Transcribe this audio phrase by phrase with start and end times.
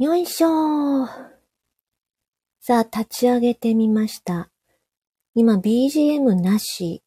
[0.00, 1.08] よいしょー。
[2.58, 4.48] さあ、立ち上げてみました。
[5.34, 7.02] 今 BGM なし。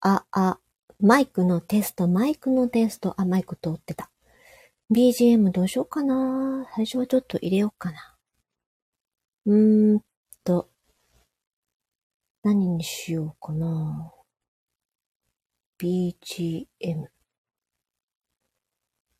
[0.00, 0.58] あ、あ、
[0.98, 3.12] マイクのテスト、マイクのテスト。
[3.20, 4.10] あ、マイク通ってた。
[4.90, 8.16] BGM どうしようかな最初はちょっと入れようかな。
[9.44, 10.00] うーん
[10.42, 10.70] と、
[12.42, 14.10] 何にしようかな
[15.78, 17.08] BGM。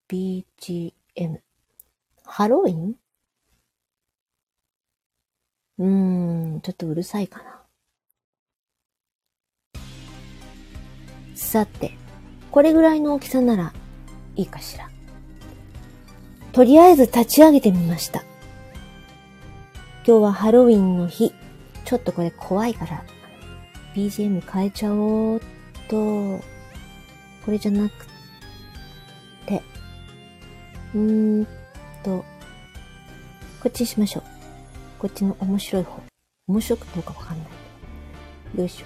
[0.09, 1.44] BGM。
[2.37, 2.97] ハロウィン？
[5.79, 7.63] うーん、ちょっとうるさいかな。
[11.37, 11.93] さて、
[12.51, 13.73] これぐらいの大きさなら
[14.35, 14.91] いいかしら。
[16.51, 18.25] とりあえず立ち上げてみました。
[20.05, 21.33] 今日はハロウィンの日。
[21.85, 23.05] ちょっとこれ怖いから、
[23.95, 25.41] BGM 変えちゃおう
[25.87, 26.41] と、
[27.45, 28.07] これじゃなく
[29.47, 29.63] て、
[30.97, 31.47] うーん
[32.05, 32.25] と、
[33.61, 34.23] こっちにしましょう。
[34.99, 36.03] こっちの面白い方。
[36.47, 38.59] 面白くどうかわかんない。
[38.59, 38.85] よいしょ。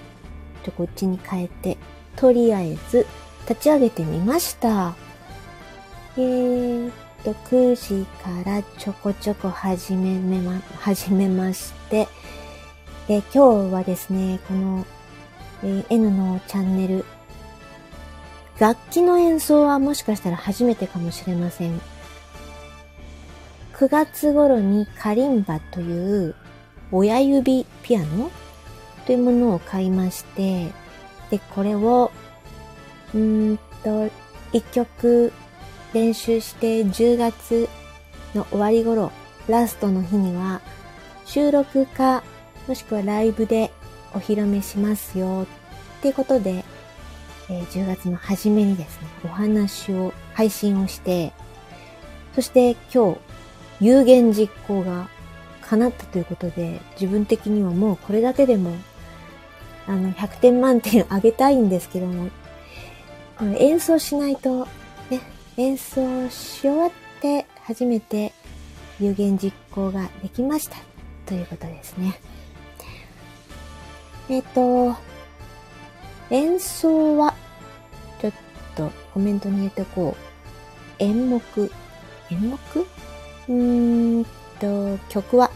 [0.63, 1.77] じゃ、こっちに変えて、
[2.15, 3.05] とりあえず、
[3.47, 4.95] 立ち上げてみました。
[6.17, 6.91] えー
[7.23, 12.07] と、9時からちょこちょこ始めま、始めまして、
[13.07, 14.85] で、今日はですね、この、
[15.63, 17.05] えー、N のチャンネル、
[18.59, 21.81] 楽器の演奏はもしかしたら初めてかもしれません。
[23.79, 26.35] 9月頃にカリンバという
[26.91, 28.29] 親指ピアノ
[29.05, 30.67] というものを買いまして、
[31.29, 32.11] で、これを、
[33.15, 34.09] うんと、
[34.51, 35.31] 一曲
[35.93, 37.69] 練習して10月
[38.35, 39.13] の終わり頃、
[39.47, 40.59] ラストの日には
[41.25, 42.21] 収録か、
[42.67, 43.71] もしくはライブで
[44.13, 45.47] お披露目しますよ
[45.99, 46.65] っていうことで、
[47.49, 51.31] えー、10月の初めにですね、お話を、配信をして、
[52.35, 53.28] そして今日、
[53.81, 55.09] 有言実行が
[55.61, 58.75] 叶ったということで、自分的にはもうこれだけでも、
[59.87, 62.29] あの、100点満点あげたいんですけども、
[63.57, 64.67] 演奏しないと、
[65.09, 65.21] ね、
[65.57, 68.33] 演奏し終わって初めて
[68.99, 70.77] 有言実行ができました。
[71.25, 72.19] ということですね。
[74.29, 74.95] えっ、と、
[76.29, 77.33] 演奏は、
[78.21, 78.33] ちょっ
[78.75, 81.03] とコメントに入れておこう。
[81.03, 81.41] 演目？
[82.29, 82.57] 演目？
[83.49, 84.25] うーん
[84.59, 85.49] と、曲は、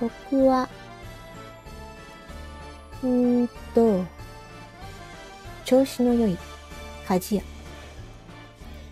[0.00, 0.66] 曲は、
[3.02, 4.02] うーんと、
[5.66, 6.38] 調子の良い
[7.06, 7.44] 鍛冶屋。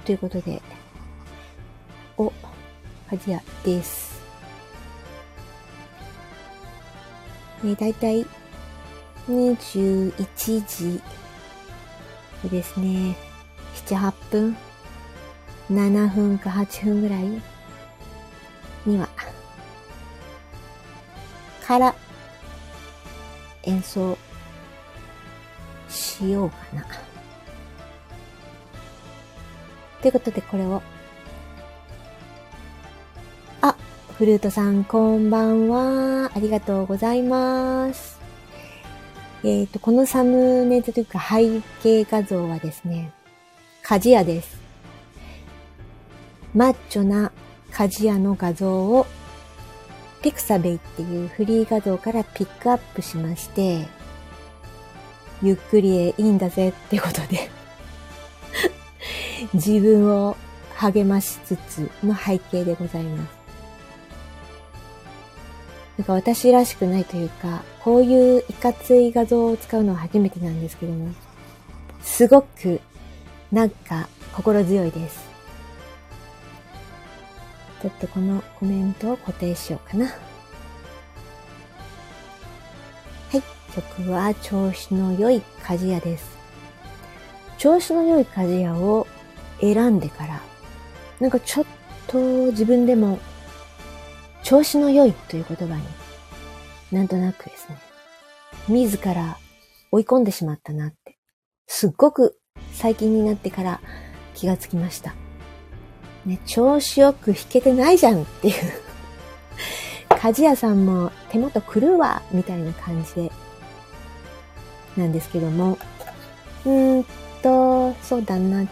[0.04, 0.60] ということで、
[2.19, 2.30] お、
[3.10, 4.20] 鍛冶屋です。
[7.62, 8.26] ね、だいたい
[9.28, 10.12] 21
[10.66, 11.00] 時
[12.50, 13.16] ですね。
[13.86, 14.56] 7、8分
[15.70, 17.59] ?7 分か8分ぐらい？
[21.70, 21.94] から
[23.62, 24.19] 演奏
[25.88, 26.84] しようかな。
[30.03, 30.82] ということでこれを、
[33.60, 33.76] あ、
[34.19, 36.32] フルートさんこんばんは。
[36.34, 38.19] ありがとうございます。
[39.44, 43.12] えっ、ー、と、このサムネというか背景画像はですね、
[43.84, 44.59] 鍛冶屋です。
[46.53, 47.30] マッチョな
[47.70, 49.06] 鍛冶屋の画像を
[50.22, 53.86] ピクサベイっていうフリー画像からピックアップしまして、
[55.42, 57.50] ゆっくりへいいんだぜってことで
[59.54, 60.36] 自分を
[60.75, 63.41] 励ましつつの背景でございます。
[65.97, 71.12] なんか私らしくないというか、こういういかつい画像を使うのは初めてなんですけども、
[72.03, 72.80] すごく
[73.53, 75.29] なんか心強いです。
[77.80, 80.06] ちょっとこのコメントを固定しようかな。
[80.06, 80.12] は
[83.36, 83.42] い。
[83.74, 86.36] 曲は調子の良い鍛冶屋です。
[87.56, 89.06] 調子の良い鍛冶屋を
[89.60, 90.41] 選んでから、
[91.21, 91.66] なんかちょっ
[92.06, 92.18] と
[92.50, 93.18] 自分でも
[94.42, 95.82] 調子の良いという言葉に
[96.91, 97.77] なんとなくですね、
[98.68, 99.38] 自ら
[99.92, 101.18] 追い込んでしまったなって、
[101.66, 102.38] すっごく
[102.72, 103.80] 最近になってから
[104.34, 105.15] 気がつきました。
[106.26, 108.54] ね、調子よく弾けてないじゃんっていう
[110.10, 113.32] 鍛冶屋さんも手元狂うわみたいな感じで、
[114.96, 115.78] なんですけども、
[116.64, 117.04] うーん
[117.42, 118.66] と、そうだな。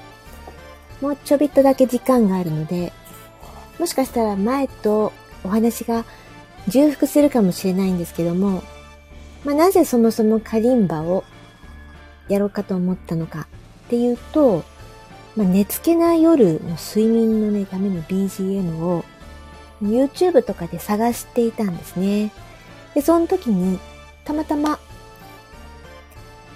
[1.01, 2.93] もうちょびっとだけ時間があるので、
[3.79, 5.13] もしかしたら前と
[5.45, 6.05] お話が
[6.67, 8.63] 重複するかもしれないんですけども、
[9.45, 11.25] まあ、なぜそもそもカリンバを
[12.29, 13.47] やろうかと思ったのか
[13.87, 14.65] っていうと、
[15.39, 19.05] まあ、寝つけない夜の睡眠のね、ための BGM を
[19.81, 22.33] YouTube とかで探していたんですね。
[22.93, 23.79] で、その時に、
[24.25, 24.81] たまたま、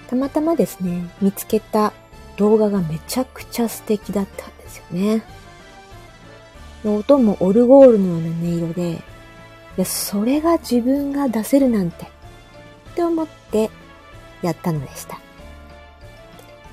[0.08, 1.92] たまたまですね、見つけた
[2.36, 5.22] 動画がめちゃくちゃ素敵だったんですよね。
[6.84, 9.00] 音もオルゴールのような音色で、
[9.76, 12.08] で、それが自分が出せるなんて、っ
[12.96, 13.70] て思って
[14.42, 15.20] やったのでした。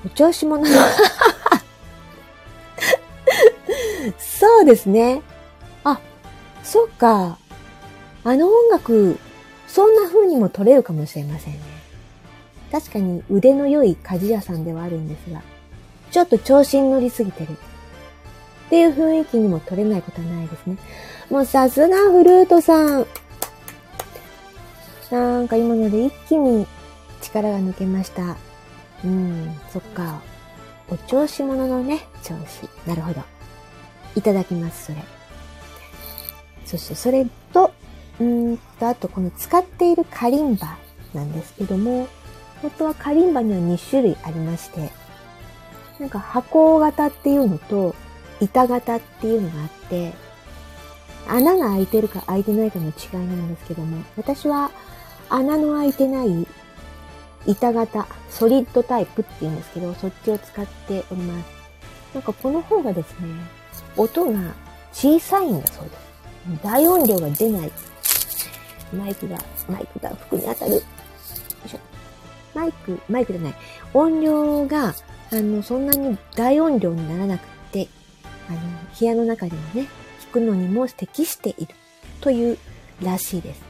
[0.04, 0.70] お調子者の
[4.18, 5.22] そうですね。
[5.84, 6.00] あ、
[6.62, 7.38] そっか。
[8.24, 9.18] あの音楽、
[9.66, 11.60] そんな風にも撮れるかもしれませんね。
[12.70, 15.42] 確かに腕の良い鍛冶屋さんではあるんですが、
[16.10, 17.52] ちょっと調子に乗りすぎてる。
[17.52, 20.76] っていう雰囲気にも取れないことはないですね。
[21.28, 23.06] もうさすがフルートさん。
[25.10, 26.66] なんか今ので一気に
[27.20, 28.36] 力が抜けました。
[29.04, 30.20] うん、そっか。
[30.88, 32.68] お調子者のね、調子。
[32.88, 33.22] なるほど。
[34.16, 34.98] いただきます、それ。
[36.66, 37.72] そして、それと、
[38.20, 40.76] うんと、あとこの使っているカリンバ
[41.14, 42.08] なんですけども、
[42.62, 44.90] 本当はカリンバには2種類ありまして、
[45.98, 47.94] なんか箱型っていうのと、
[48.40, 50.12] 板型っていうのがあって、
[51.28, 54.70] 穴が開いてるか開いてないかの違いなんですけども、私は
[55.28, 56.46] 穴の開いてない
[57.46, 61.46] 板型、ソリッドタイプって言うんですけど、そっちを使っております。
[62.14, 63.28] なんかこの方がですね、
[63.96, 64.54] 音が
[64.92, 66.62] 小さいんだそうです。
[66.62, 67.72] 大音量が出ない。
[68.92, 69.38] マイクが、
[69.68, 70.72] マイクが服に当たる。
[70.72, 70.80] よ
[71.66, 71.78] いしょ。
[72.54, 73.54] マイク、マイクじゃない。
[73.94, 74.94] 音量が、
[75.32, 77.88] あの、そんなに大音量にならなくて、
[78.48, 78.58] あの、
[78.98, 79.86] 部屋の中でもね、
[80.32, 81.74] 弾くのにも適している
[82.20, 82.58] という
[83.02, 83.62] らしいです。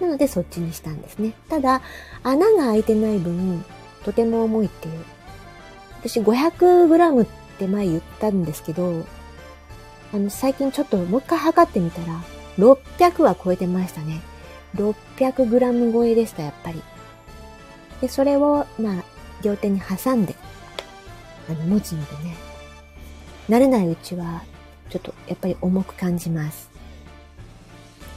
[0.00, 1.34] なのでそっちにしたんですね。
[1.48, 1.82] ただ、
[2.22, 3.64] 穴が開いてない分、
[4.04, 5.04] とても重いっていう。
[6.00, 7.26] 私 500g っ
[7.58, 9.04] て前言ったんですけど、
[10.12, 12.20] あの、最近ちょっともう一回測ってみたら、
[12.58, 14.22] 600は超えてましたね。
[14.74, 16.82] 600g 超えでした、やっぱり。
[18.00, 19.04] で、それを、まあ、
[19.42, 20.34] 両手に挟んで、
[21.48, 22.36] あの、持つのでね、
[23.48, 24.42] 慣れないうちは、
[24.90, 26.70] ちょっとやっぱり重く感じます。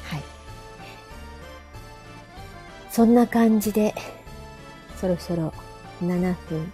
[0.03, 0.23] はい。
[2.91, 3.93] そんな感じで、
[4.97, 5.53] そろそろ
[6.01, 6.71] 7分。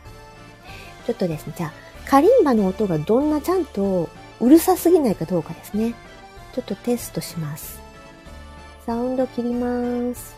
[1.05, 1.73] ちょっとですね、じゃあ、
[2.09, 4.09] カリンバの音がどんなちゃんと
[4.39, 5.93] うるさすぎないかどうかですね。
[6.53, 7.79] ちょっとテストします。
[8.85, 10.35] サウンド切ります。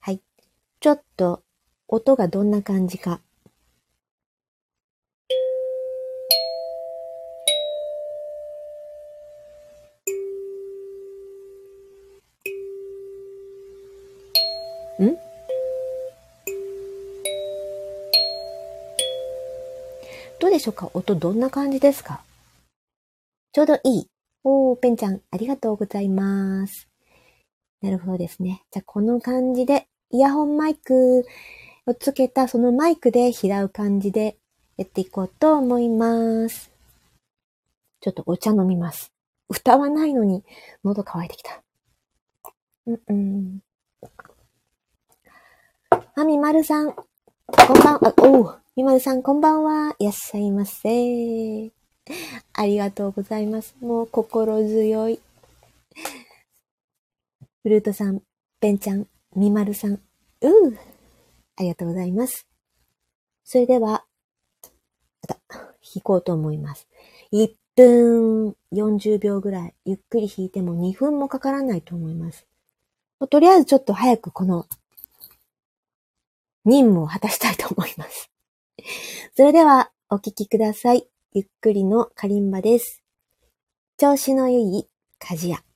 [0.00, 0.20] はい。
[0.80, 1.42] ちょっと
[1.88, 3.20] 音がどんな感じか
[20.54, 20.88] でしょうか？
[20.94, 22.22] 音どんな感じですか？
[23.52, 24.06] ちょうどいい。
[24.44, 26.88] おー、ペンちゃん、ありがとうございます。
[27.82, 28.62] なるほどですね。
[28.70, 31.26] じゃあ、この感じで、イヤホンマイク
[31.86, 34.36] をつけたそのマイクで拾う感じで
[34.76, 36.70] やっていこうと思います。
[38.00, 39.12] ちょっとお茶飲みます。
[39.48, 40.44] 歌わないのに
[40.84, 41.62] 喉乾いてきた。
[42.86, 43.60] うんうん。
[46.14, 46.92] あ、みまるさん。
[46.92, 47.02] こ
[47.76, 48.14] んばんは。
[48.18, 48.63] おう。
[48.76, 49.94] みまるさん、こんばんは。
[50.00, 51.70] いらっしゃいませ。
[52.54, 53.76] ありがとうございます。
[53.80, 55.20] もう心強い。
[57.62, 58.20] フルートさん、
[58.58, 59.06] ペンちゃん、
[59.36, 59.92] みまるさん。
[59.92, 60.00] う
[60.40, 60.78] う。
[61.54, 62.48] ありがとうございます。
[63.44, 64.04] それでは、
[65.22, 66.88] また、弾こうと思います。
[67.32, 72.44] 1分40秒ぐらい、ゆっくり弾いても2分もかからないと思います。
[73.30, 74.66] とりあえずちょっと早くこの
[76.64, 78.33] 任務を果たしたいと思います。
[79.36, 81.08] それでは、お聴きください。
[81.32, 83.02] ゆっくりのカリンバです。
[83.96, 84.88] 調子の良い
[85.20, 85.73] 鍛冶屋。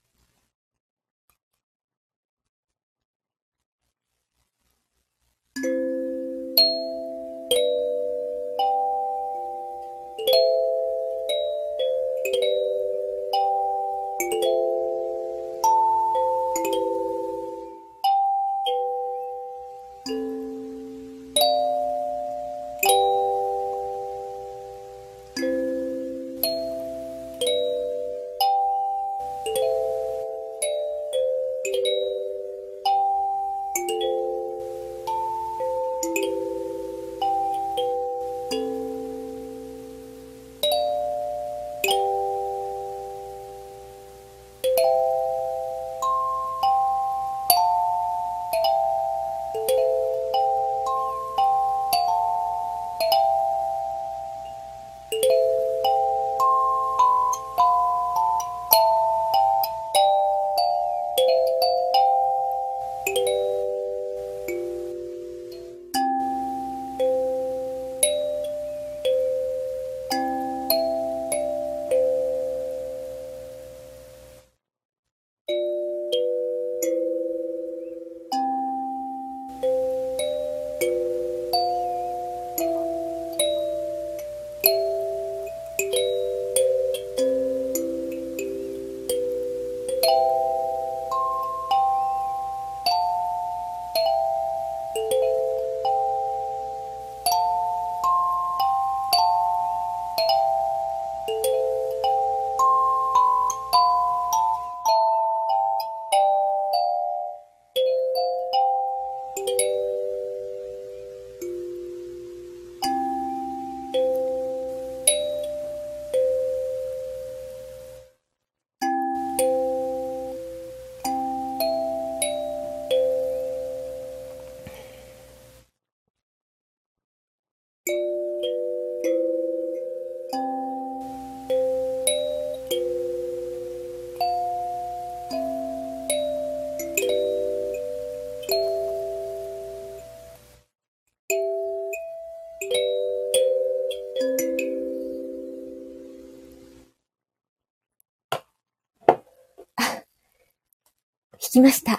[151.58, 151.98] きました。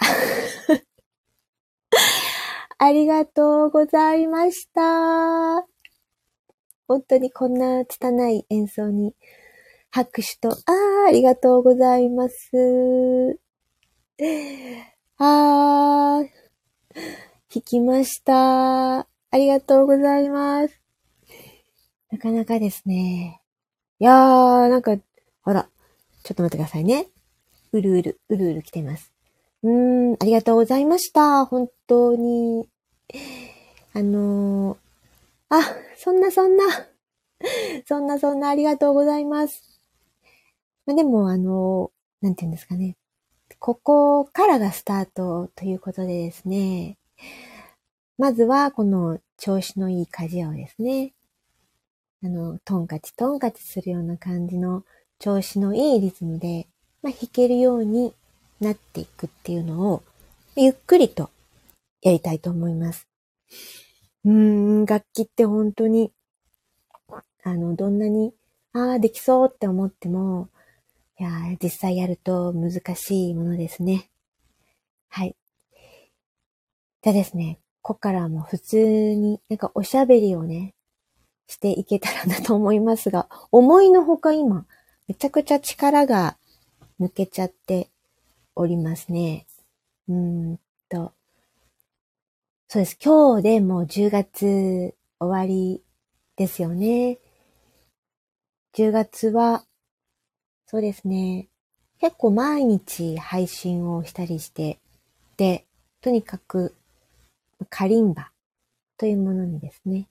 [2.78, 5.66] ありがとうございました。
[6.88, 9.14] 本当にこんな拙い演奏に
[9.90, 10.54] 拍手と、あ
[11.06, 13.38] あ、ありがとうございます。
[15.18, 16.24] ああ、
[17.52, 19.00] 弾きました。
[19.00, 20.80] ありがとうございます。
[22.10, 23.42] なかなかですね。
[23.98, 24.96] いやー、なんか、
[25.42, 25.68] ほら、
[26.24, 27.08] ちょっと待ってくださいね。
[27.72, 29.12] うるうる、うるうる来てます。
[29.62, 31.44] うーん、ありがとうございました。
[31.44, 32.68] 本当に。
[33.92, 34.76] あのー、
[35.50, 35.60] あ、
[35.96, 36.64] そんなそんな。
[37.86, 39.80] そんなそんなありがとうございます。
[40.86, 42.96] まあ、でも、あのー、なんて言うんですかね。
[43.58, 46.96] ここからがスタートということでですね。
[48.16, 51.12] まずは、この調子のいい鍛冶屋をですね。
[52.22, 54.84] あの、トンカチトンカチするような感じの
[55.18, 56.68] 調子のいいリズムで、
[57.02, 58.14] まあ、弾けるように
[58.60, 60.02] なっていくっていうのを、
[60.56, 61.30] ゆっくりと
[62.02, 63.08] やりたいと思います。
[64.24, 66.12] うーん、楽器って本当に、
[67.42, 68.34] あの、どんなに、
[68.72, 70.48] ああ、できそうって思っても、
[71.18, 71.30] いや
[71.62, 74.08] 実際やると難しいものですね。
[75.08, 75.36] はい。
[77.02, 78.78] じゃあですね、ここからはもう普通
[79.14, 80.74] に、なんかおしゃべりをね、
[81.46, 84.66] していけたらなと思いますが、思いのほか今、
[85.08, 86.38] めちゃくちゃ力が
[87.00, 87.90] 抜けちゃって
[88.54, 89.46] おりますね。
[90.08, 91.12] うんと。
[92.68, 92.98] そうです。
[93.02, 95.82] 今日でもう10月終わり
[96.36, 97.18] ですよね。
[98.74, 99.64] 10月は、
[100.66, 101.48] そうですね。
[102.00, 104.78] 結構毎日配信をしたりして、
[105.36, 105.66] で、
[106.00, 106.74] とにかく、
[107.68, 108.30] カリンバ
[108.96, 110.08] というものにですね。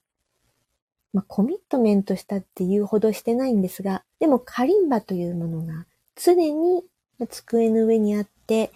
[1.13, 6.83] まあ、コミットメントしたっていうほどしてないんですが、でもカリンバというものが常に
[7.27, 8.71] 机の上にあって、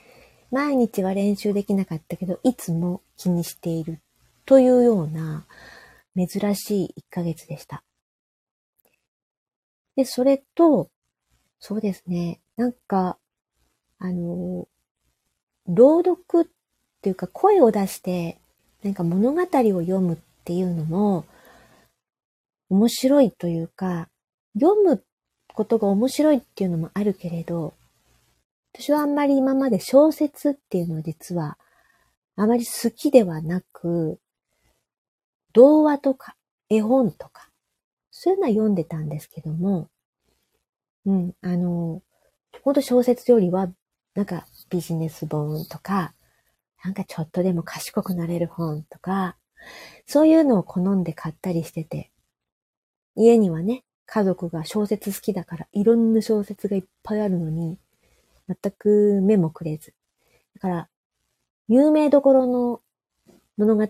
[0.52, 4.00] 毎日は練習できなかったけど、いつも気にしている
[4.46, 5.46] というような
[6.16, 7.84] 珍しい1ヶ月でした。
[9.96, 10.90] で、それと、
[11.60, 13.18] そうですね、なんか、
[14.00, 14.68] あの、
[15.68, 16.48] 朗読っ
[17.02, 18.38] ていうか声を出して、
[18.84, 21.26] なんか物語を読むっていうのも、
[22.70, 24.10] 面白いというか、
[24.60, 25.04] 読む
[25.54, 27.74] ことが面白いっていうのもあるけれど、
[28.74, 31.58] 私はあんまり今まで小説っていうのは実は
[32.36, 34.20] あまり好きではなく、
[35.53, 36.36] 童話とか
[36.70, 37.50] 絵本とか、
[38.10, 39.89] そういうのは読んでたんですけども、
[41.06, 42.01] うん、あの、
[42.63, 43.70] ほんと小説よりは、
[44.15, 46.13] なんかビジネス本とか、
[46.84, 49.38] なんかちょっとでも賢くなれる本とか、
[50.08, 52.10] そういうのを好んで買ったりしてて、
[53.15, 57.77] 家にはね、家族が小説好きだからいろんな小説がいっぱいあるのに、
[58.48, 59.94] 全く目もくれず。
[60.56, 60.90] だから、
[61.68, 62.82] 有名どころの
[63.58, 63.88] 物語、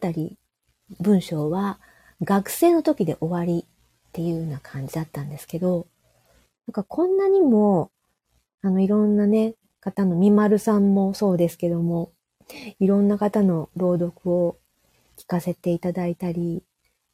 [0.99, 1.79] 文章は
[2.21, 5.87] 学生の時で終わりっていうような感じだったんですけど、
[6.67, 7.91] なんかこんなにも、
[8.61, 12.11] あのいろんなね、方のみまるさんもそうですけども、
[12.79, 14.57] いろんな方の朗読を
[15.17, 16.63] 聞かせていただいたり、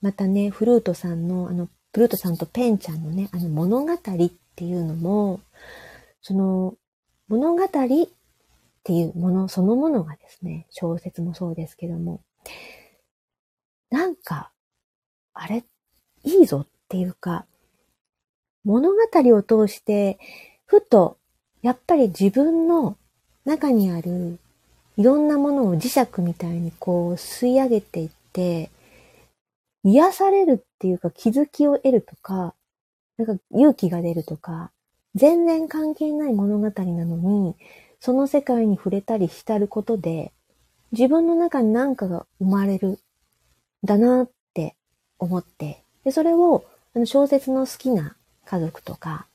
[0.02, 5.42] またね、フルートさんの、あの、フルートさんとペンちゃんのね、あの物語っていうのも、
[6.22, 6.76] その
[7.30, 7.68] 物語っ
[8.84, 12.22] ていうものそのものがですね、小説もそうですけども、
[13.92, 14.52] なんか、
[15.34, 15.64] あれ、
[16.24, 17.46] いいぞっていうか、
[18.64, 18.98] 物語
[19.36, 20.20] を通して、
[20.66, 21.18] ふと、
[21.62, 22.98] やっぱり自分の
[23.46, 24.40] 中にある
[25.00, 28.70] いろんなものを磁石みたいにこう吸い上げていって、
[29.84, 32.54] 癒されるっていうか気づきを得るとか、
[33.18, 34.72] なんか勇気が出るとか、
[35.16, 37.56] 全然関係ない物語なのに、
[38.00, 40.32] その世界に触れたり浸ることで、
[40.92, 43.00] 自分の中に何かが生まれる、
[43.84, 44.76] だなって
[45.18, 49.28] 思って、で、それを、あの、小説の好きな家族とか、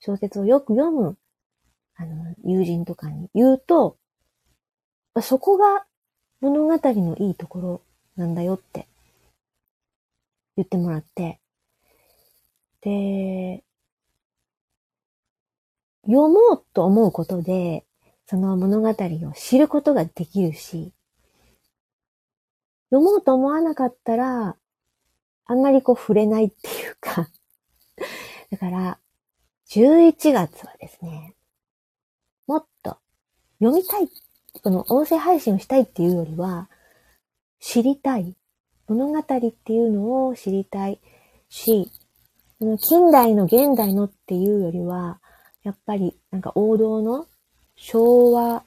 [0.00, 1.16] 小説をよく読む、
[1.96, 3.96] あの、友人とかに言うと、
[5.22, 5.84] そこが
[6.40, 7.82] 物語のいいところ
[8.16, 8.86] なんだよって
[10.56, 11.40] 言ってもらって、
[12.80, 13.62] で、
[16.06, 17.84] 読もうと思うことで、
[18.26, 20.92] その物語を知ることができるし、
[22.90, 24.56] 読もうと思わなかったら、
[25.46, 27.28] あんまりこう触れないっていうか
[28.50, 28.98] だから、
[29.68, 31.36] 11月はですね、
[32.48, 32.98] もっと
[33.60, 34.08] 読みたい、
[34.62, 36.68] この音声配信をしたいっていうよりは、
[37.60, 38.34] 知りたい。
[38.88, 41.00] 物語っていうのを知りたい
[41.48, 41.92] し、
[42.88, 45.19] 近代の現代のっていうよりは、
[45.62, 47.26] やっぱりなんか王道の
[47.76, 48.64] 昭和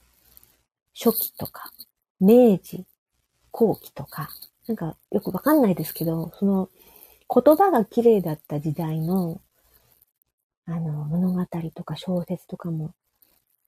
[0.94, 1.72] 初期とか、
[2.20, 2.86] 明治
[3.52, 4.30] 後期とか、
[4.68, 6.70] なんかよくわかんないですけど、その
[7.34, 9.42] 言葉が綺麗だった時代の、
[10.66, 11.46] あの、物語
[11.76, 12.94] とか小説とかも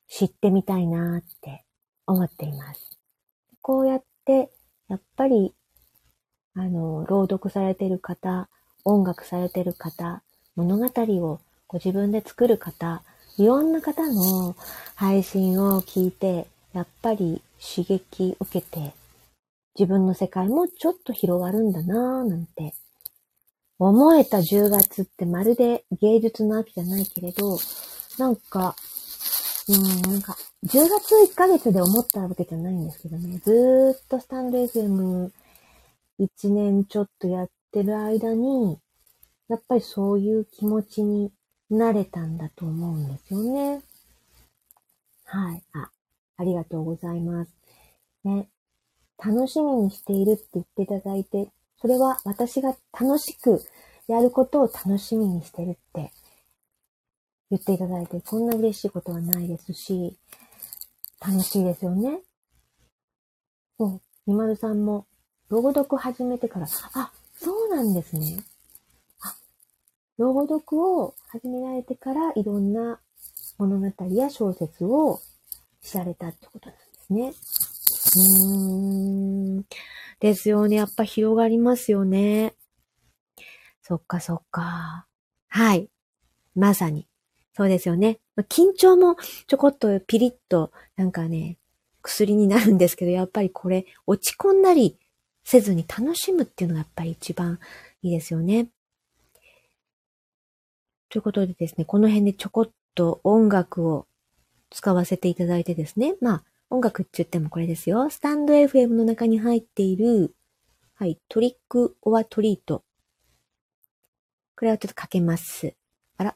[0.07, 1.63] 知ってみたいなって
[2.05, 2.97] 思っています。
[3.61, 4.51] こうやって、
[4.87, 5.53] やっぱり、
[6.53, 8.49] あの、朗読されてる方、
[8.83, 10.21] 音楽されてる方、
[10.55, 13.03] 物語をご自分で作る方、
[13.37, 14.55] いろんな方の
[14.95, 18.93] 配信を聞いて、やっぱり刺激受けて、
[19.77, 22.73] 自分の世界もちょっと広がるんだなぁなんて
[23.77, 27.59] 思えた10月ってまるで芸術の秋じゃないけれど、
[28.17, 28.73] なんか、
[29.67, 35.29] うん、なんか、10月1ヶ月で思ったわけじゃないんですけどね、ずーっとスタンド FM1
[36.43, 38.79] 年ちょっとやってる間に、
[39.49, 41.31] やっぱりそういう気持ちに
[41.69, 43.81] なれたんだと思うんですよね。
[45.25, 45.63] はい。
[45.73, 45.89] あ、
[46.37, 47.51] ありがとうございます。
[48.23, 48.49] ね。
[49.17, 51.49] 楽しみにしているって言っていただいて、
[51.81, 53.61] それは私が楽しく
[54.07, 56.11] やることを楽しみにしてるって
[57.49, 60.17] 言っていただいて、こんな嬉しいことはないですし、
[61.19, 62.21] 楽しいですよね。
[63.77, 65.07] そう、みまるさんも
[65.49, 68.43] 朗読始めてから、あ、そうなんですね。
[70.17, 72.99] 朗読を始められてからいろんな
[73.57, 75.19] 物語や小説を
[75.81, 77.33] 知られたってことなんですね。
[78.15, 79.65] うーん。
[80.19, 80.77] ですよね。
[80.77, 82.53] やっぱ広がりますよね。
[83.81, 85.05] そっかそっか。
[85.47, 85.89] はい。
[86.55, 87.07] まさに。
[87.53, 88.19] そうですよね。
[88.49, 89.15] 緊張も
[89.47, 91.57] ちょこっとピリッとなんかね、
[92.01, 94.97] 薬になるんですけど、やっぱりこれ落ち込んだり
[95.43, 97.59] せずに楽しむっていうのがやっぱり一番
[98.01, 98.67] いいですよね。
[101.15, 104.05] ということでですね、この辺でちょこっと音楽を
[104.69, 108.09] 使わせていただいてですね、まあ、音楽って言ってもこれですよ。
[108.09, 110.35] スタンド FM の中に入っている、
[110.95, 112.83] はい、トリックオアトリート。
[114.57, 115.73] これをちょっとかけます。
[116.17, 116.35] あら、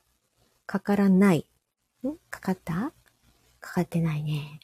[0.65, 1.46] かからない。
[2.08, 2.15] ん？
[2.30, 2.94] かかった？
[3.60, 4.62] かかってないね。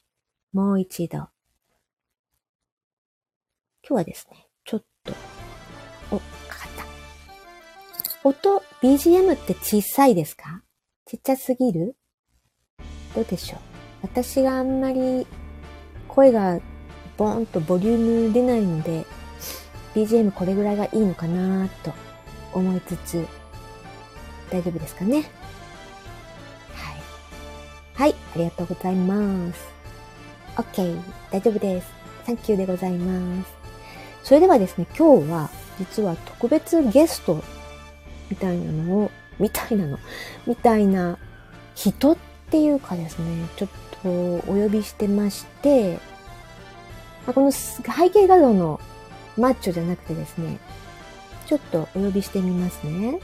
[0.53, 1.17] もう一度。
[1.17, 1.27] 今
[3.89, 5.11] 日はですね、ちょっと、
[8.27, 10.63] 音、BGM って小さいですか？
[11.05, 11.95] ちっちゃすぎる？
[13.13, 13.59] どうでしょう？
[14.01, 15.27] 私があんまり
[16.07, 16.59] 声が
[17.17, 19.05] ボーンとボリューム出ないので、
[19.93, 21.93] BGM これぐらいがいいのかなと
[22.51, 23.27] 思いつつ、
[24.49, 25.17] 大丈夫ですかね？
[26.73, 26.97] はい。
[27.93, 29.59] はい、ありがとうございます。
[30.55, 31.87] OK、大丈夫です。
[32.25, 33.53] サンキューでございます。
[34.23, 37.43] それではですね、今日は実は特別ゲスト
[38.29, 39.99] みたいなのを、みたいなの、
[40.45, 41.17] みたいな
[41.75, 42.17] 人っ
[42.49, 43.69] ていうかですね、ちょっ
[44.01, 45.99] とお呼びしてまして、
[47.25, 48.79] この背景画像の
[49.37, 50.59] マッチョじゃなくてですね、
[51.47, 53.19] ちょっとお呼びしてみますね。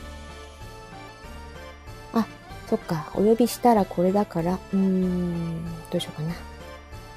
[2.14, 2.26] あ、
[2.68, 6.34] そっか、お呼びしたらこれだから、うーん、どうしようかな。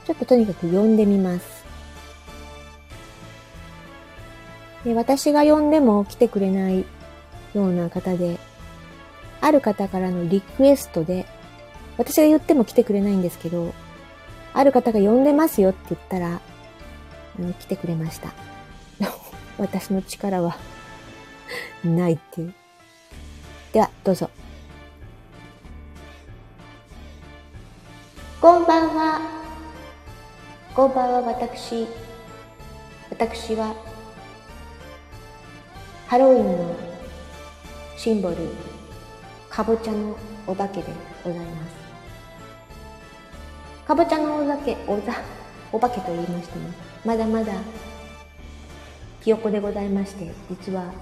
[0.06, 1.64] ちょっととにかく呼んでみます。
[4.84, 6.84] で私が呼んでも来てくれない
[7.54, 8.38] ような方で、
[9.40, 11.26] ある方からのリクエストで
[11.96, 13.72] 私が言っても来てくれないんですけど、
[14.52, 16.40] ある方が呼んでますよって言ったら、
[17.38, 18.32] あの、来てくれました。
[19.58, 20.56] 私の力は
[21.84, 22.54] ないっていう。
[23.72, 24.30] では、どうぞ。
[28.40, 29.20] こんばんは。
[30.74, 31.86] こんばんは、私。
[33.10, 33.74] 私は、
[36.08, 36.93] ハロウィンの
[38.04, 38.36] シンボル、
[39.48, 40.14] かぼちゃの
[40.46, 40.88] お化けで
[41.24, 41.74] ございます。
[43.86, 45.22] かぼちゃのお酒、おざ、
[45.72, 46.68] お化けと言いましても、
[47.02, 47.54] まだまだ、
[49.22, 50.92] ひよこでございまして、実は、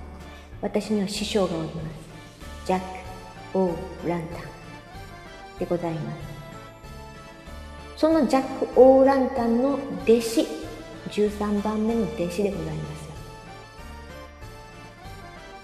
[0.61, 2.67] 私には師匠がおります。
[2.67, 2.81] ジャッ
[3.53, 4.41] ク・オー・ランタン
[5.59, 6.19] でございます。
[7.97, 9.81] そのジャック・オー・ランタンの弟
[10.21, 10.47] 子、
[11.11, 12.97] 13番目の弟子でございま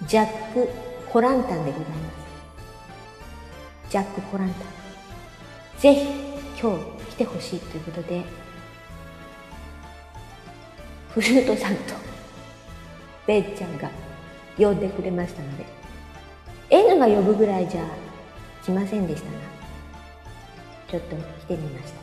[0.03, 0.05] す。
[0.05, 2.11] ジャック・コランタンでございま
[3.87, 3.91] す。
[3.91, 5.79] ジャック・コランタン。
[5.79, 6.29] ぜひ、
[6.61, 8.23] 今日来、てほしいということで
[11.09, 11.81] フルートさんと
[13.27, 13.91] ベイちゃんが
[14.57, 15.65] 呼んでくれましたので
[16.69, 17.83] N が呼ぶぐらいじゃ
[18.63, 19.37] 来ませんでしたが
[20.89, 21.99] ちょっと来てみました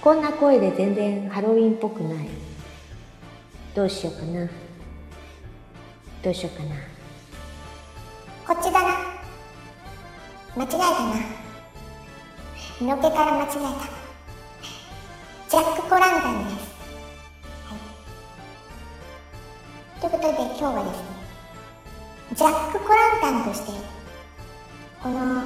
[0.00, 2.28] こんな声で全然ハロウィンっぽくない
[3.74, 4.48] どうしようかな
[6.26, 6.74] どうしようかな
[8.48, 8.88] こっちだな
[10.56, 10.78] 間違えた
[12.84, 13.54] なのけから間違えた
[15.48, 16.74] ジャック・コランタンです。
[17.62, 17.76] は
[19.98, 20.00] い。
[20.00, 21.06] ということで今日はですね、
[22.34, 23.70] ジャック・コランタンとして、
[25.00, 25.44] この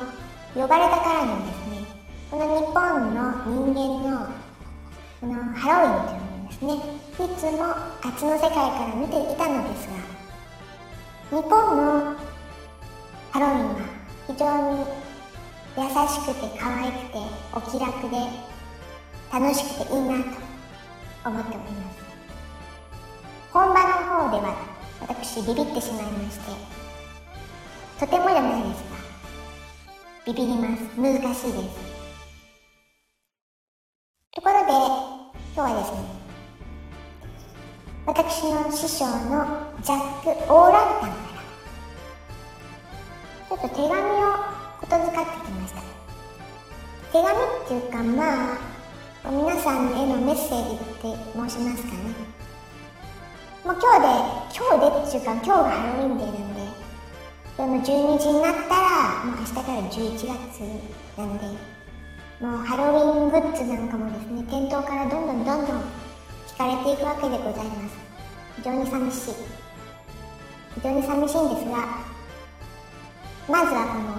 [0.54, 1.84] 呼ばれたからにですね、
[2.30, 4.28] この日本の人間の
[5.20, 6.72] このハロウィンというのをですね、
[7.26, 8.56] いつもあっちの世界か
[8.88, 10.19] ら見ていたのですが、
[11.30, 12.16] 日本の
[13.30, 13.76] ハロウィンは
[14.26, 14.82] 非常に
[15.78, 17.18] 優しくて可愛くて
[17.54, 18.16] お気楽で
[19.32, 20.26] 楽しくていいなと
[21.26, 22.00] 思っております。
[23.52, 23.78] 本場の
[24.28, 24.56] 方では
[25.02, 26.50] 私ビビってしまいまして
[28.00, 28.82] とてもじゃないです。
[28.90, 28.96] が
[30.26, 30.82] ビビります。
[30.98, 31.44] 難しいです。
[34.32, 34.72] ところで
[35.54, 35.98] 今日はですね
[38.06, 41.19] 私の師匠のジャック・オーランタン。
[43.50, 43.90] ちょっと手紙を
[44.78, 45.82] ことづかってきました。
[47.10, 52.14] 手紙っていうかまあ皆さんへのメッセージって申しますかね。
[53.64, 54.14] もう今日で
[54.54, 56.62] 今日でっていうか今日がハロウィンデーなんで
[57.56, 60.62] でも12時になったらもう明日から11月
[61.18, 61.46] なんで
[62.38, 65.76] もうハロウィングッズなんかもですね店頭からどんどんどんどん
[66.48, 67.98] 引かれていくわけでございます。
[68.58, 69.34] 非常に寂しい。
[70.76, 72.09] 非常に寂しいんですが
[73.50, 74.14] まずはこの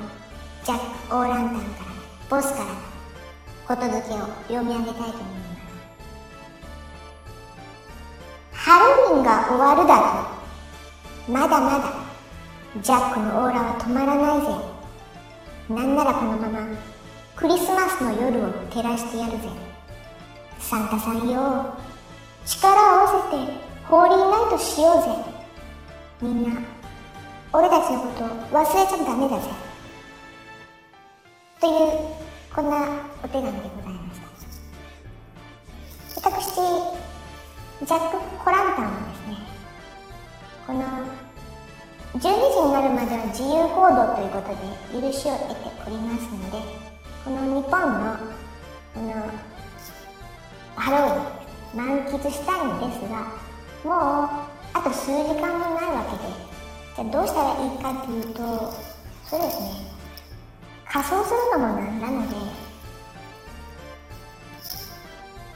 [0.66, 1.92] ジャック・オーランタンから。
[2.30, 2.66] ボスから
[3.66, 4.18] ことづけを
[4.50, 5.14] 読み上げたいと思い。
[5.14, 5.56] ま
[8.52, 9.98] すハロウィンが終わるだ
[11.28, 11.94] とまだまだ。
[12.82, 14.48] ジャックのオーラは止まらないぜ。
[15.70, 16.60] なんならこのまま
[17.36, 19.50] クリスマスの夜を照らしてやるぜ。
[20.60, 21.74] サンタさんよ。
[22.46, 23.44] 力を合わせて
[23.88, 25.08] ホーリーナイトしようぜ。
[26.22, 26.81] みんな。
[27.54, 28.24] 俺たちのこと
[28.56, 29.50] 忘れちゃダメだぜ。
[31.60, 31.74] という
[32.56, 32.78] こんな
[33.24, 34.22] お手紙でございまし
[36.22, 36.30] た。
[36.30, 39.38] 私ジャック・コランタンはですね
[40.68, 40.80] この
[42.14, 42.30] 12時
[42.68, 46.58] になるまでは自由行動ということで許しを得ておりますので
[47.26, 48.18] この日本の
[48.94, 49.14] この
[50.76, 53.34] ハロウィン満喫したいんですが
[53.84, 54.30] もう
[54.74, 56.51] あと数時間もないわけで
[56.98, 58.74] どうしたらいいかっていうと
[59.26, 59.92] そうですね。
[60.86, 62.36] 仮装するのもなんなので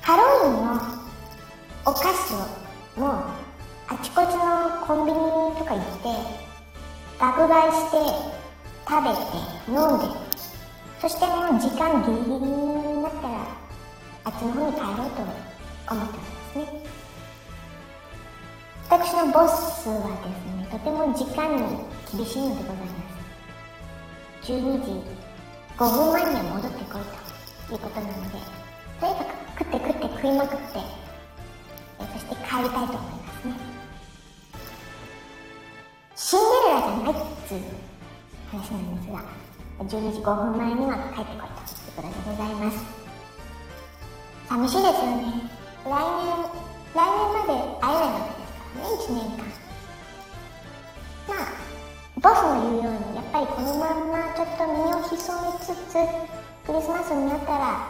[0.01, 0.81] ハロウィンの
[1.85, 3.11] お菓子をもう
[3.87, 5.17] あちこちのコンビニ
[5.57, 6.09] とか行って
[7.19, 7.97] 爆買いして
[8.87, 9.19] 食べて
[9.67, 10.05] 飲んで
[11.01, 13.33] そしてもう時間ギリギリになったら
[14.23, 15.21] あっちの方に帰ろうと
[15.93, 17.04] 思ってますね。
[18.89, 21.63] 私のボスはですねとても時間に
[22.11, 22.93] 厳しいのでございま
[24.43, 25.01] す12時
[25.77, 27.01] 5分前には戻ってこい
[27.67, 28.37] ということなので
[28.99, 31.05] とにかく食って食って食いまくって
[31.97, 33.53] そして帰りたいと思いますね。
[36.15, 37.15] シンデレラじゃないっ
[37.47, 37.57] つう
[38.51, 39.19] 話なんですが
[39.79, 41.65] 12時5分前には帰ってこいと。
[41.65, 42.77] いうことでございます
[44.47, 45.55] 寂しいですよね。
[45.85, 48.34] 来年来年まで会えないわけで
[48.81, 49.45] 1年間
[51.27, 51.65] まあ
[52.19, 55.93] ボスの言うようにやっぱりこのまんまちょっと身を潜めつつ
[56.65, 57.89] クリスマスになったら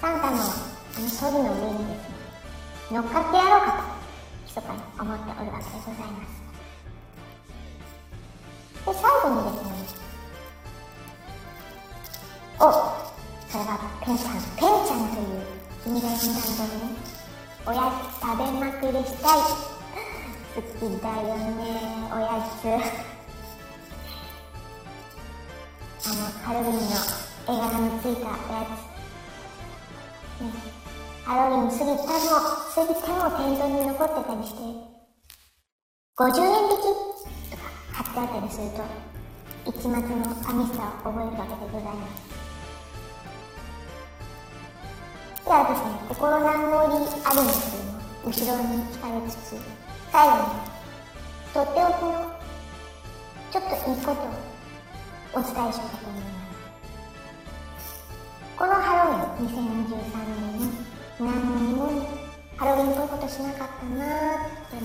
[0.00, 2.22] サンタのあのソリの上にですね
[2.90, 3.72] 乗っかってやろうか
[4.44, 6.42] と密かに思っておるわけでございます
[8.84, 10.02] で最後にですね
[12.58, 12.62] お
[13.48, 15.42] それがペンちゃんペンちゃんという
[15.84, 17.12] 君が呼んだんだね
[17.64, 19.36] おやつ食べまくりした
[19.68, 19.71] い。
[20.54, 20.64] 好き
[21.00, 21.62] だよね
[22.12, 22.28] おや
[22.60, 22.68] つ。
[26.04, 26.80] あのハロウィンの
[27.48, 28.84] 絵柄のついたおやつ、
[30.42, 30.52] ね、
[31.24, 34.58] ハロウィン過ぎても過ぎても店頭に残ってたりして
[36.18, 36.84] 50円引き
[37.50, 38.84] とか貼ってあったりすると
[39.70, 42.28] 一末の寂しさを覚えるわけでございます。
[45.44, 49.81] ではですね心残りあるんですけども後ろに控えつつ
[50.12, 50.42] 最後に
[51.54, 52.36] とっておきの
[53.50, 54.28] ちょっといいことを
[55.32, 56.28] お伝えしようかと思いま
[57.80, 58.04] す
[58.58, 60.68] このハロウィン2023年に
[61.18, 61.32] 何
[61.66, 61.88] にも
[62.58, 64.76] ハロウィンっぽいことしなかったなーって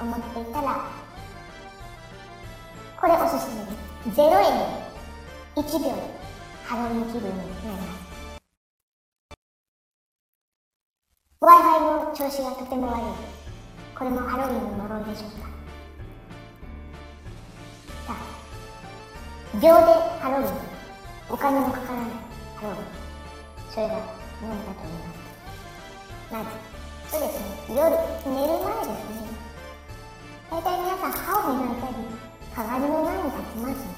[0.00, 1.06] 思っていたら
[2.98, 3.70] これおすすめで
[4.14, 4.18] す。
[4.18, 4.48] 0円。
[5.56, 5.84] で1秒。
[5.84, 5.92] で
[6.64, 8.06] ハロウィン気分になります。
[11.42, 13.02] Wi-Fi の調子がとても悪い。
[13.20, 13.45] です
[13.98, 15.48] これもハロウィンの呪いでしょうか？
[18.06, 18.16] さあ
[19.54, 19.68] 秒で
[20.20, 20.52] ハロウィン
[21.30, 22.10] お金もかからない
[22.56, 22.82] ハロウィン
[23.72, 23.94] それが
[24.42, 25.26] 何かと言います
[26.30, 26.46] まず、
[27.08, 29.30] そうですね、夜、寝る前ですね。
[30.50, 31.94] 大体皆さん歯を磨いたり、
[32.54, 33.94] 鏡の前に立ちますね。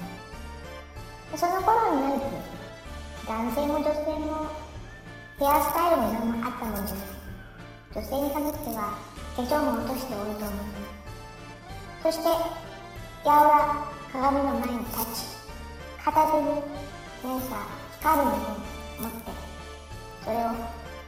[1.34, 2.24] その頃になると、
[3.26, 4.46] 男性も女性も
[5.38, 7.06] ヘアスタイルも何もあったもんじゃない。
[7.96, 8.98] 女性に限っては
[9.38, 12.11] 化粧も落としておると思います。
[12.11, 12.35] そして、や
[13.24, 15.31] おら鏡の前に立ち、
[16.05, 16.48] 片手に
[17.22, 17.68] 何か
[18.01, 18.40] 光るものを
[18.98, 19.31] 持って、
[20.24, 20.40] それを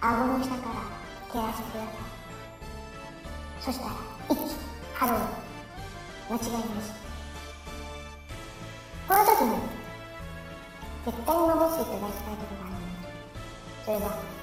[0.01, 0.79] 顎の下から
[1.33, 2.07] 照らしてください。
[3.63, 3.91] そしたら、
[4.31, 4.55] 一気、
[4.95, 5.27] ハロウィン。
[6.31, 6.95] 間違いなし。
[9.09, 9.59] この時に、
[11.05, 13.11] 絶対に守っていただきたいことがあるんで
[13.75, 13.85] す。
[13.87, 14.40] それは、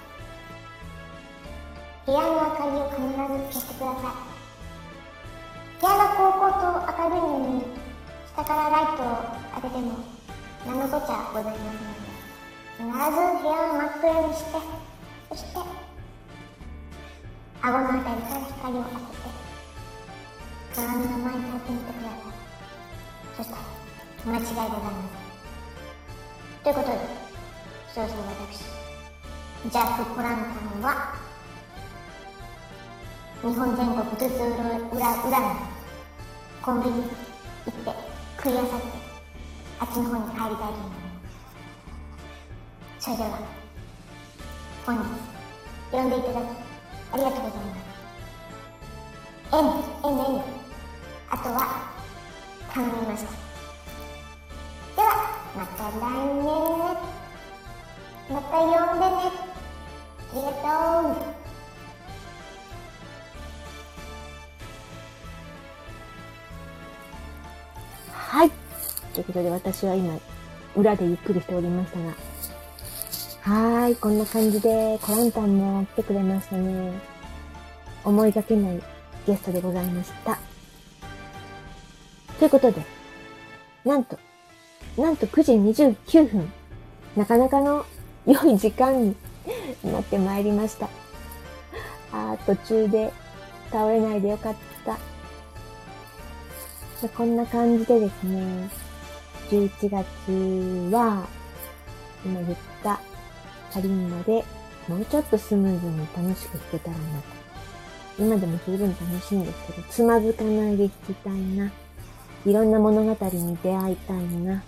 [2.07, 4.37] 部屋の明かりを必ず消してください。
[5.75, 6.71] 部屋がこうこうと
[7.03, 7.67] 明るいのに、
[8.33, 9.91] 下からライトを当てても、
[10.65, 12.15] 何のこっちゃございませんので、
[12.79, 14.55] 必ず部屋を真っ暗にして、
[15.27, 15.59] そして、
[17.61, 19.27] 顎のあたりから光を当てて、
[20.77, 22.31] 鏡の前に立ってみてください。
[23.35, 23.59] そしたら、
[24.31, 24.79] 間違いございま
[26.63, 26.71] せん。
[26.71, 27.03] ということで、
[27.93, 28.63] そろそろ私、
[29.69, 31.16] ジャック・コランタンは、
[33.43, 35.55] 日本全国津々浦々の
[36.59, 37.91] コンビニ行って
[38.35, 38.85] 食いあさって
[39.79, 40.95] あっちの方に帰りたいと思いま
[42.99, 43.29] すそれでは
[44.87, 45.03] 本日
[45.91, 46.43] 呼んでいただき
[47.13, 47.87] ありがとうございます
[49.53, 49.59] N
[50.03, 50.41] N N
[51.29, 51.91] あとは
[52.73, 53.29] 頼みました
[54.95, 55.09] では
[55.55, 56.47] また来年
[58.33, 59.29] また呼んでね
[60.17, 61.46] ありがとう
[68.27, 68.51] はい。
[69.13, 70.19] ということで私は今、
[70.75, 72.05] 裏でゆっくりしておりましたが。
[73.41, 73.95] はーい。
[73.95, 76.91] こんな感じで、コランタンも来てくれましたね。
[78.03, 78.83] 思いがけない
[79.25, 80.37] ゲストでございました。
[82.37, 82.81] ということで、
[83.85, 84.19] なんと、
[84.97, 85.53] なんと9時
[85.85, 86.51] 29分。
[87.15, 87.85] なかなかの
[88.25, 89.15] 良い時間に
[89.85, 90.89] なってまいりました。
[92.11, 93.13] あー、途中で
[93.71, 94.76] 倒れないでよかった。
[97.05, 98.69] こんな感じでですね、
[99.51, 101.27] 11月は、
[102.25, 102.99] 今言った
[103.71, 104.43] カリンバで
[104.87, 107.23] もうちょっとスムーズに楽しく弾けたらなと。
[108.17, 111.71] 今でも十分楽しいんですけど、つまずかないで弾きたいな。
[112.45, 114.63] いろんな物語に出会いたいな。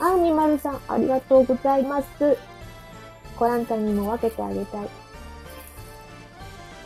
[0.00, 2.06] あーみまるさん、ありがとうございます。
[3.36, 4.88] コランタにも分けてあげたい。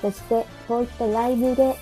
[0.03, 0.85] そして、こうい。
[0.85, 1.77] ったライブで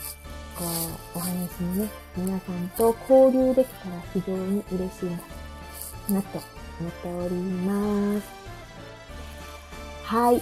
[0.59, 6.41] こう、お話もね、皆さんと交流できたら非常に嬉しいな、と
[6.81, 8.27] 思っております。
[10.03, 10.39] はい。
[10.39, 10.41] あ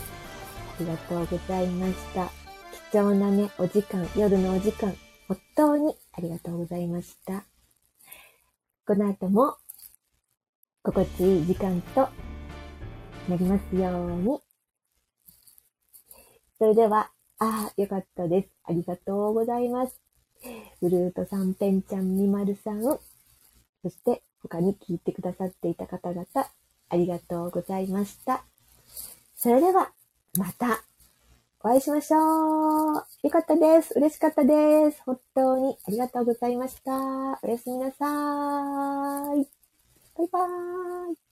[0.81, 2.31] りがとうございました。
[2.91, 4.97] 貴重なね、お時間、夜のお時間、
[5.29, 7.45] 本当にありがとうございました。
[8.87, 9.59] この後も、
[10.83, 12.09] 心地いい時間と
[13.29, 14.41] なりますように。
[16.57, 18.49] それでは、ああ、よかったです。
[18.65, 20.06] ありがとうございます。
[20.81, 23.01] ブルートさん、ペンちゃん、みまるさん、そ
[23.89, 26.25] して他に聞いてくださっていた方々、
[26.89, 28.45] ありがとうございました。
[29.35, 29.93] それでは、
[30.39, 30.83] また
[31.61, 33.07] お会いしましょう。
[33.25, 33.95] よかったです。
[33.97, 35.03] 嬉しかったです。
[35.05, 36.93] 本当にありがとうございました。
[37.43, 39.49] おやすみなさーい。
[40.17, 41.26] バイバーイ。